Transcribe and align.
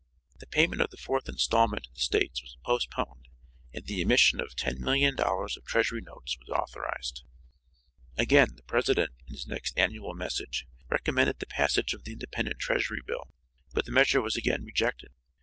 The 0.39 0.47
payment 0.47 0.81
of 0.81 0.89
the 0.89 0.97
fourth 0.97 1.29
installment 1.29 1.83
to 1.83 1.91
the 1.93 1.99
States 1.99 2.41
was 2.41 2.57
postponed, 2.65 3.27
and 3.71 3.85
the 3.85 4.01
emission 4.01 4.39
of 4.39 4.55
$10,000,000 4.55 5.57
of 5.57 5.63
treasury 5.65 6.01
notes 6.01 6.39
was 6.39 6.49
authorized. 6.49 7.21
Again 8.17 8.55
the 8.55 8.63
President 8.63 9.11
in 9.27 9.35
his 9.35 9.45
next 9.45 9.77
annual 9.77 10.15
message 10.15 10.65
recommended 10.89 11.37
the 11.37 11.45
passage 11.45 11.93
of 11.93 12.03
the 12.03 12.13
independent 12.13 12.57
treasury 12.59 13.03
bill, 13.05 13.27
but 13.75 13.85
the 13.85 13.91
measure 13.91 14.23
was 14.23 14.35
again 14.35 14.63
rejected. 14.63 15.11